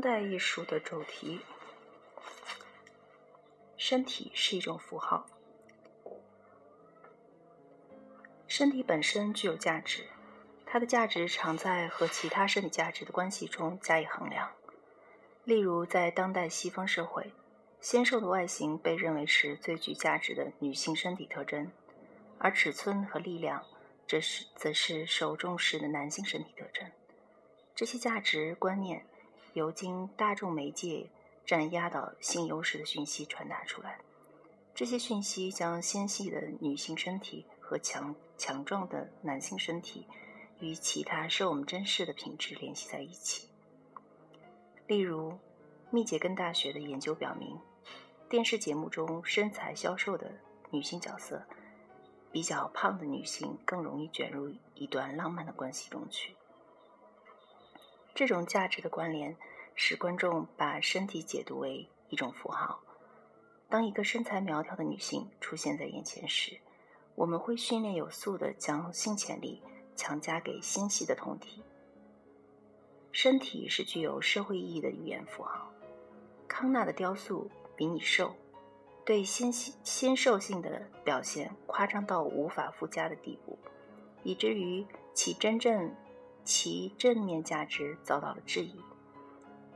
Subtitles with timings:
[0.00, 1.42] 当代艺术的主题，
[3.76, 5.26] 身体是一种符号。
[8.48, 10.06] 身体本身具有价值，
[10.64, 14.50] 它的价值常在和其他身体价值的关系中加以衡量。
[15.44, 17.34] 例如，在当代西方社会，
[17.82, 21.70] 纤瘦的外形被认为是最具价值的女性身体特征，
[22.38, 23.66] 而尺寸和力量，
[24.06, 26.90] 这是则是受重视的男性身体特征。
[27.74, 29.04] 这些价值观念。
[29.54, 31.10] 由经大众媒介
[31.44, 33.98] 占压倒性优势的讯息传达出来，
[34.74, 40.06] 这些讯息将纤细的女性身体和强强壮的男性身体
[40.60, 43.48] 与其他受我们珍视的品质联系在一起。
[44.86, 45.38] 例如，
[45.90, 47.58] 密歇根大学的研究表明，
[48.28, 50.30] 电视节目中身材消瘦的
[50.70, 51.42] 女性角色，
[52.30, 56.34] 比较胖的女性更容易卷入一段浪漫的关系中去。
[58.20, 59.34] 这种价值的关联
[59.74, 62.78] 使观众把身体解读为一种符号。
[63.66, 66.60] 当一个身材苗条的女性出现在眼前时，
[67.14, 69.62] 我们会训练有素地将性潜力
[69.96, 71.62] 强加给纤细的酮体。
[73.10, 75.72] 身体是具有社会意义的语言符号。
[76.46, 78.36] 康纳的雕塑比你瘦，
[79.02, 83.58] 对纤细纤瘦性的表现夸张到无法附加的地步，
[84.22, 85.90] 以至于其真正。
[86.50, 88.74] 其正面价值遭到了质疑。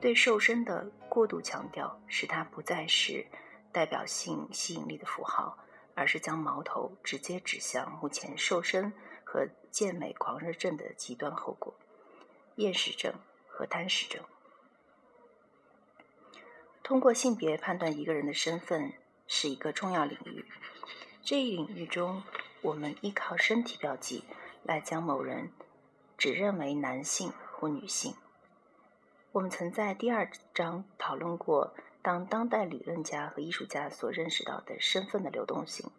[0.00, 3.24] 对瘦身的过度强调，使它不再是
[3.70, 5.56] 代表性吸引力的符号，
[5.94, 11.72] 而是将矛头直接指向目前瘦身和健美狂热症的极端后果——
[12.56, 13.14] 厌食症
[13.46, 14.20] 和贪食症。
[16.82, 18.92] 通过性别判断一个人的身份
[19.28, 20.44] 是一个重要领域。
[21.22, 22.24] 这一领域中，
[22.62, 24.24] 我们依靠身体标记
[24.64, 25.52] 来将某人。
[26.16, 28.14] 只认为男性或女性。
[29.32, 35.90] 我们曾在第二章讨论过，当当代理论家和艺术家所认识到的身份的流动性。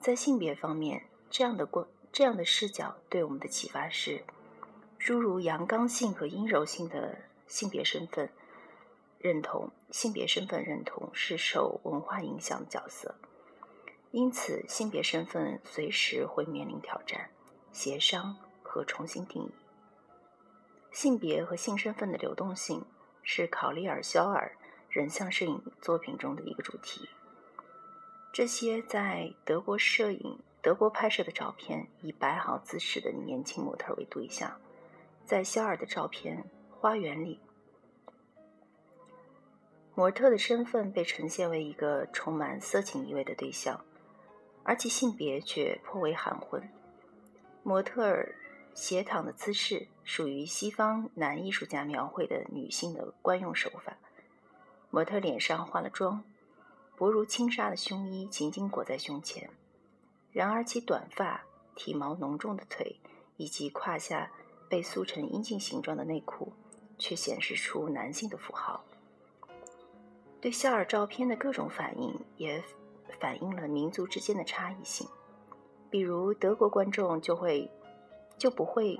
[0.00, 4.24] 在性别方面，这样的过这样的视角对我们的启发是：
[4.98, 8.30] 诸如阳刚性和阴柔性的性别身份
[9.18, 13.14] 认同，性别身份认同是受文化影响的角色，
[14.10, 17.30] 因此性别身份随时会面临挑战、
[17.70, 18.36] 协商。
[18.70, 19.50] 和重新定义
[20.92, 22.84] 性别和性身份的流动性
[23.24, 24.56] 是考利尔·肖尔
[24.88, 27.08] 人像摄影作品中的一个主题。
[28.32, 34.60] 这些在德国摄影、德国拍摄的照片以摆好姿势的年轻模特为对象，
[35.24, 36.44] 在肖尔的照片
[36.74, 37.40] 《花园》里，
[39.96, 43.84] 模特的身份被呈现为一个充满色情意味的对象，
[44.62, 46.68] 而其性别却颇为含混。
[47.64, 48.36] 模特儿。
[48.80, 53.98] 斜躺的姿势属于西方男艺术家描绘的女性的惯用手法。
[54.88, 56.24] 模特脸上化了妆，
[56.96, 59.50] 薄如轻纱的胸衣紧紧裹在胸前。
[60.32, 62.96] 然而，其短发、体毛浓重的腿
[63.36, 64.30] 以及胯下
[64.70, 66.54] 被塑成阴茎形状的内裤，
[66.96, 68.82] 却显示出男性的符号。
[70.40, 72.64] 对肖尔照片的各种反应，也
[73.20, 75.06] 反映了民族之间的差异性。
[75.90, 77.70] 比如，德国观众就会。
[78.40, 78.98] 就不会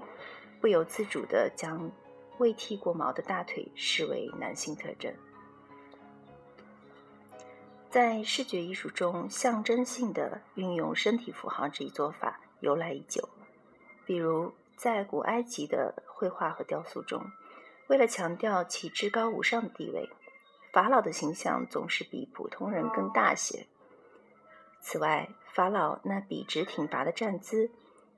[0.61, 1.91] 不由自主地将
[2.37, 5.13] 未剃过毛的大腿视为男性特征。
[7.89, 13.27] 在视觉艺术中，象征性的运用身体符号这一做法由来已久。
[14.05, 17.25] 比如，在古埃及的绘画和雕塑中，
[17.89, 20.09] 为了强调其至高无上的地位，
[20.71, 23.67] 法老的形象总是比普通人更大些。
[24.81, 27.71] 此外，法老那笔直挺拔的站姿。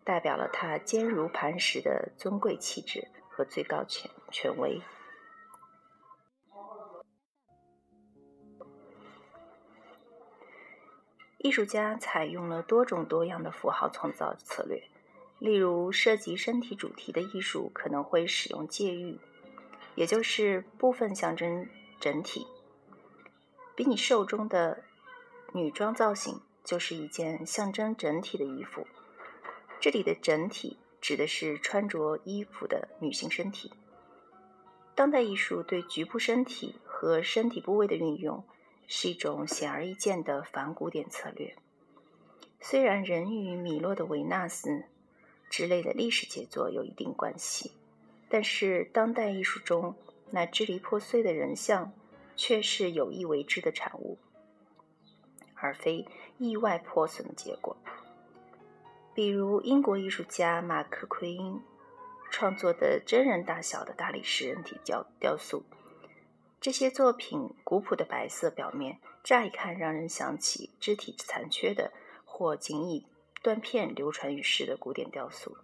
[0.04, 4.80] 代表了他坚如磐石的尊贵气质和最高权权威。
[11.38, 14.84] 艺术家采用了多种多样的符号创造策略，
[15.40, 19.18] 例如涉及身体主题的艺术可能会使用借喻，
[19.96, 21.68] 也就是部分象征
[21.98, 22.46] 整体。
[23.74, 24.84] 比你瘦中的
[25.52, 28.86] 女装造型就是一件象征整体的衣服。
[29.82, 33.72] 这里的整体指的是穿着衣服的女性身体。
[34.94, 38.44] 当代艺术对局部身体和身体部位的运用
[38.86, 41.56] 是一种显而易见的反古典策略。
[42.60, 44.84] 虽然人与米洛的维纳斯
[45.50, 47.72] 之类的历史杰作有一定关系，
[48.28, 49.96] 但是当代艺术中
[50.30, 51.92] 那支离破碎的人像
[52.36, 54.16] 却是有意为之的产物，
[55.56, 56.06] 而非
[56.38, 57.76] 意外破损的结果。
[59.14, 61.60] 比如，英国艺术家马克·奎因
[62.30, 65.64] 创作的真人大小的大理石人体雕雕塑，
[66.58, 71.92] 这些作品古朴的白色表面，乍一看让人想起肢体残缺的
[72.24, 73.06] 或仅以
[73.42, 75.58] 断片流传于世的古典雕塑。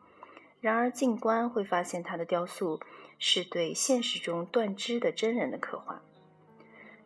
[0.60, 2.80] 然而近观会发现，他的雕塑
[3.18, 6.02] 是对现实中断肢的真人的刻画。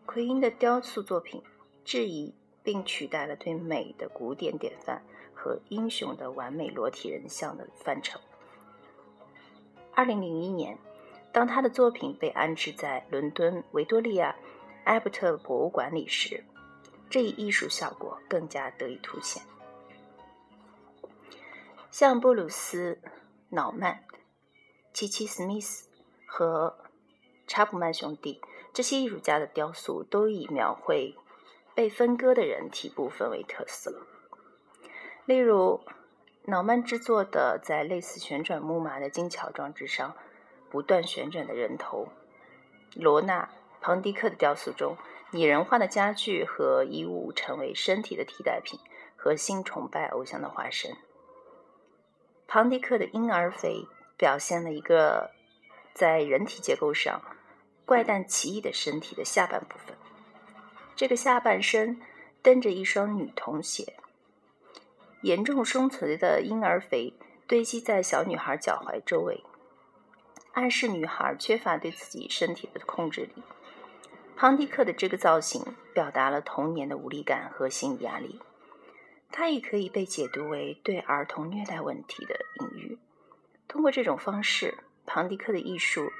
[0.06, 1.40] 奎因的雕塑作品
[1.84, 2.34] 质疑
[2.64, 5.04] 并取代了对美的古典典范
[5.42, 8.20] 和英雄的完美裸体人像的范畴。
[9.92, 10.78] 二零零一年，
[11.32, 14.36] 当他的作品被安置在伦敦维多利亚
[14.84, 16.44] 艾伯特博物馆里时，
[17.10, 19.42] 这一艺术效果更加得以凸显。
[21.90, 23.00] 像布鲁斯。
[23.54, 24.02] 瑙曼、
[24.94, 25.90] 奇奇·史密斯
[26.24, 26.78] 和
[27.46, 28.40] 查普曼兄弟
[28.72, 31.14] 这些艺术家的雕塑都以描绘
[31.74, 34.06] 被分割的人体部分为特色。
[35.24, 35.80] 例如，
[36.44, 40.16] 瑙曼制作的在类似旋转木马的精巧装置上
[40.68, 42.08] 不断旋转的人头；
[42.94, 43.48] 罗纳·
[43.80, 44.96] 庞迪克的雕塑中，
[45.30, 48.80] 拟人化的家具和衣物成为身体的替代品
[49.16, 50.96] 和性崇拜偶像的化身。
[52.48, 53.86] 庞迪克的婴儿肥
[54.16, 55.30] 表现了一个
[55.94, 57.22] 在人体结构上
[57.86, 59.96] 怪诞奇异的身体的下半部分。
[60.96, 62.00] 这个下半身
[62.42, 63.94] 蹬着一双女童鞋，
[65.22, 67.14] 严重松垂的婴儿肥
[67.46, 69.42] 堆积在小女孩脚踝周围，
[70.52, 73.42] 暗示女孩缺乏对自己身体的控制力。
[74.36, 75.64] 庞迪克的这个造型
[75.94, 78.40] 表达了童年的无力感和心理压力。
[79.30, 82.98] 它也可以被解读为对儿童虐待问题的隐喻。
[83.66, 84.76] 通过这种方式，
[85.06, 86.10] 庞迪克的艺术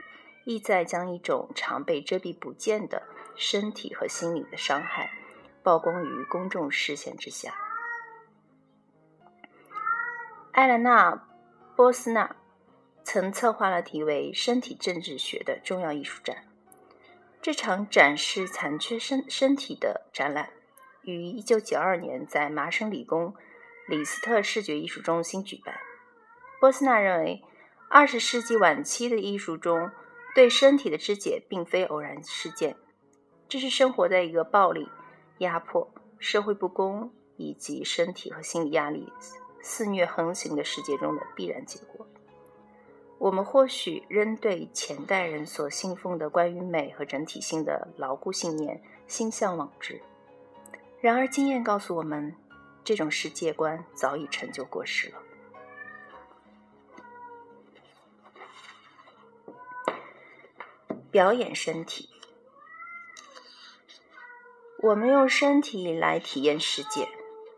[0.46, 3.02] 意在将一种常被遮蔽不见的
[3.36, 5.10] 身体和心理的伤害
[5.62, 7.54] 曝光于公众视线之下。
[10.52, 11.16] 艾莲娜·
[11.74, 12.36] 波斯纳
[13.02, 16.44] 曾策划了题为“身体政治学”的重要艺术展。
[17.40, 20.50] 这场展示残缺身身体的展览。
[21.04, 23.34] 于一九九二年在麻省理工
[23.88, 25.74] 李斯特视觉艺术中心举办。
[26.60, 27.42] 波斯纳认为，
[27.88, 29.90] 二十世纪晚期的艺术中
[30.34, 32.76] 对身体的肢解并非偶然事件，
[33.48, 34.90] 这是生活在一个暴力、
[35.38, 39.10] 压迫、社会不公以及身体和心理压力
[39.62, 42.06] 肆虐横行的世界中的必然结果。
[43.18, 50.02] 我们或许仍对前代人所信奉的关于美和整体性的牢固信念心向往之。
[51.00, 52.34] 然而，经验告诉我们，
[52.82, 55.22] 这种世界观早已陈旧过时了。
[61.12, 62.08] 表演身体，
[64.78, 67.06] 我们用身体来体验世界。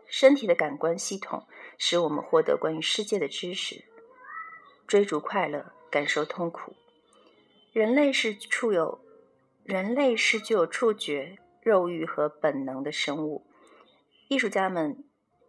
[0.07, 1.45] 身体的感官系统
[1.77, 3.85] 使我们获得关于世界的知识，
[4.87, 6.73] 追逐快乐，感受痛苦。
[7.71, 8.99] 人类是触有，
[9.63, 11.39] 人类是具有触觉。
[11.61, 13.43] 肉欲和本能的生物，
[14.27, 15.03] 艺术家们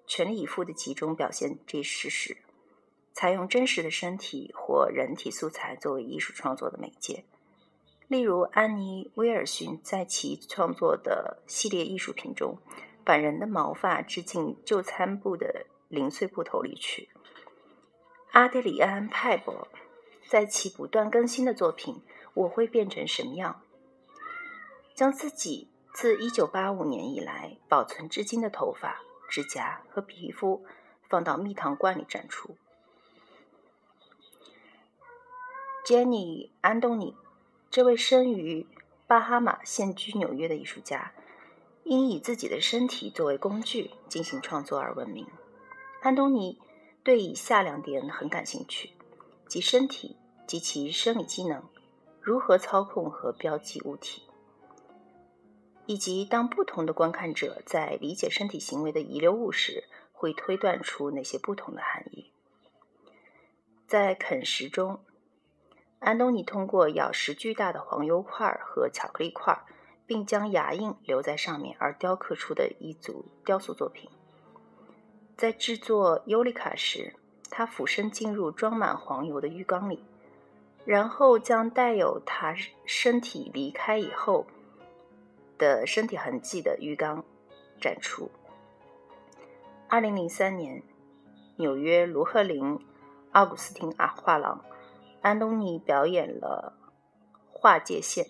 [0.07, 2.39] 全力以赴地集中表现这一事实，
[3.13, 7.27] 采用真实的身体或人体素材作为艺术创作的媒介。
[8.09, 12.57] 例如，安妮·威尔逊在其创作的系列艺术品中，
[13.05, 17.09] 把人的毛发织进就餐布的零碎布头里去。
[18.33, 19.69] 阿德里安·派伯
[20.27, 21.95] 在其不断更新的作品
[22.35, 23.63] 《我会变成什么样》，
[24.95, 25.69] 将自己。
[25.99, 29.01] 自1985年以来保存至今的头发、
[29.31, 30.63] 指甲和皮肤
[31.09, 32.55] 放到蜜糖罐里展出。
[35.87, 37.17] Jenny 安东尼，
[37.71, 38.67] 这位生于
[39.07, 41.15] 巴哈马、现居纽约的艺术家，
[41.85, 45.27] 因以自己的身体作为工具进行创作而闻名。
[46.07, 46.61] 安东尼
[47.03, 48.93] 对以下两点很感兴趣：
[49.49, 50.15] 即身体
[50.47, 51.65] 及其生理机能，
[52.21, 54.23] 如何操控和标记物体。
[55.87, 59.83] 以及当不同的观看者在理解身体行为的遗留物时，
[60.13, 62.31] 会推断出那些不同的含义。
[63.89, 65.01] 在啃食中，
[65.99, 69.61] 安东尼通过咬食巨大的黄油块和巧克力块，
[70.07, 74.09] 并将牙印留在上面而雕刻出的一组雕塑作品。
[75.37, 77.15] 在制作尤里卡时，
[77.51, 80.03] 他俯身进入装满黄油的浴缸里，
[80.85, 84.47] 然后将带有他身体离开以后。
[85.59, 87.25] 的身体痕迹的浴缸
[87.81, 88.31] 展出。
[89.89, 90.83] 二零零三年，
[91.57, 92.79] 纽约卢赫林
[93.33, 94.63] 奥古斯汀啊画廊，
[95.23, 96.75] 安东尼表演了
[97.51, 98.27] 画界线。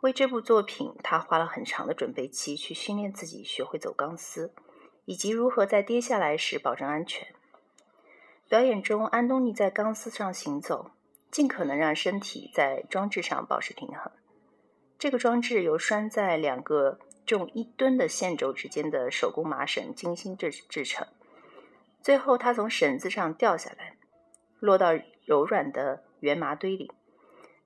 [0.00, 4.52] 为这部作品，他花了很长的准备期去训练自己，学会走钢丝，
[5.06, 7.26] 以及如何在跌下来时保证安全。
[8.48, 10.90] 表演中，安东尼在钢丝上行走，
[11.30, 14.12] 尽可能让身体在装置上保持平衡。
[14.98, 21.06] 这个装置由拴在两个重一吨的线轴之间的手工麻绳精心制制成。
[22.00, 23.96] 最后，它从绳子上掉下来，
[24.60, 24.92] 落到
[25.24, 26.92] 柔软的圆麻堆里。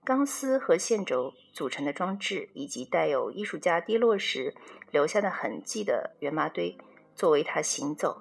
[0.03, 4.55] 钢丝和线轴组成的装置，以及带有艺术家跌落时
[4.91, 6.79] 留下的痕迹的圆麻堆，
[7.15, 8.21] 作为他行走、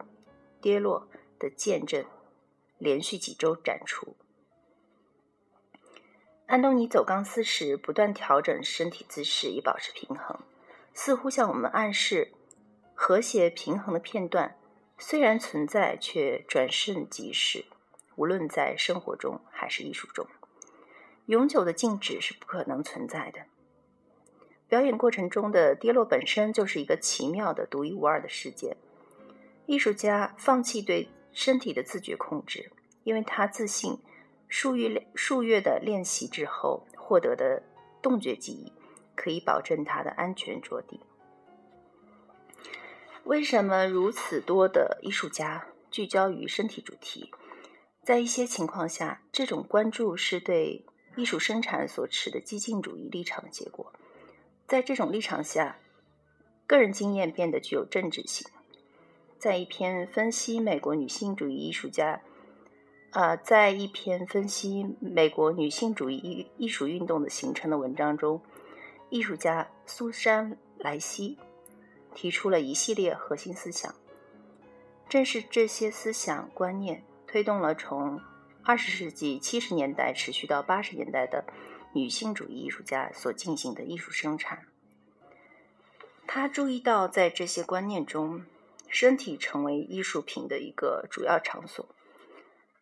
[0.61, 2.05] 跌落的见证，
[2.77, 4.15] 连续几周展出。
[6.47, 10.39] 安东尼走钢丝时，不断调整身体姿势以保持平衡，
[10.93, 12.33] 似乎向我们暗示：
[12.95, 14.57] 和谐平衡的片段
[14.97, 17.65] 虽然存在，却转瞬即逝，
[18.15, 20.25] 无论在生活中还是艺术中。
[21.27, 23.45] 永久的静止是不可能存在的。
[24.69, 28.77] 表演过程中的跌落本身就是一个奇妙的、独一无二的事件。
[29.65, 32.71] 艺术家放弃对身体的自觉控制，
[33.03, 33.97] 因为他自信
[34.47, 37.61] 数月数月的练习之后获得的
[38.01, 38.71] 动觉记忆
[39.15, 40.99] 可以保证他的安全着地。
[43.23, 47.31] 为什么如此多的艺术家聚焦于身体主题？
[48.03, 50.85] 在一些情况下，这种关注是对。
[51.15, 53.91] 艺术生产所持的激进主义立场的结果，
[54.69, 55.77] 在这种立场下，
[56.67, 58.47] 个人经验变得具有政治性。
[59.39, 62.21] 在一篇分析美国女性主义艺术家，
[63.09, 68.39] 呃，在一篇分析美国女性主义艺艺术运动的形成的文章中，
[69.09, 71.39] 艺术家苏珊·莱西
[72.13, 73.95] 提出了一系列核心思想。
[75.09, 78.21] 正是这些思想观念推动了从。
[78.61, 81.43] 二十世纪七十年代持续到八十年代的
[81.93, 84.67] 女性主义艺术家所进行的艺术生产，
[86.27, 88.45] 他注意到，在这些观念中，
[88.87, 91.87] 身体成为艺术品的一个主要场所。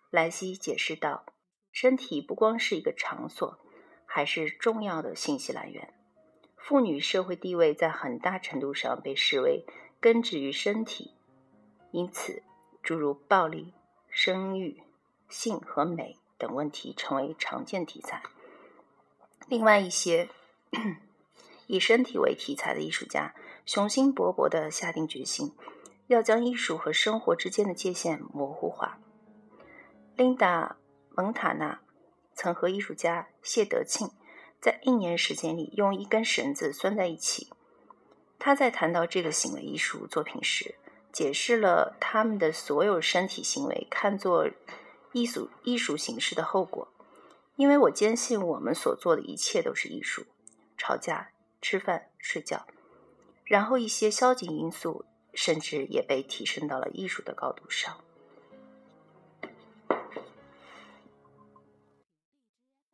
[0.09, 1.25] 莱西解释道
[1.71, 3.59] ：“身体不光是一个场所，
[4.05, 5.93] 还是重要的信息来源。
[6.57, 9.65] 妇女社会地位在很大程度上被视为
[9.99, 11.13] 根植于身体，
[11.91, 12.43] 因此，
[12.83, 13.73] 诸如暴力、
[14.09, 14.83] 生育。”
[15.29, 18.23] 性和美等问题成为常见题材。
[19.47, 20.29] 另外一些
[21.67, 23.33] 以身体为题材的艺术家，
[23.65, 25.53] 雄心勃勃地下定决心，
[26.07, 28.99] 要将艺术和生活之间的界限模糊化。
[30.15, 30.77] 琳达·
[31.15, 31.79] 蒙塔纳
[32.33, 34.09] 曾和艺术家谢德庆
[34.59, 37.49] 在一年时间里用一根绳子拴在一起。
[38.39, 40.75] 他在谈到这个行为艺术作品时，
[41.11, 44.49] 解释了他们的所有身体行为看作。
[45.13, 46.89] 艺术艺术形式的后果，
[47.57, 50.25] 因为我坚信我们所做的一切都是艺术。
[50.77, 52.65] 吵架、吃饭、睡觉，
[53.43, 57.97] 然后一些消极因素甚至也被提升到了艺术的高度上。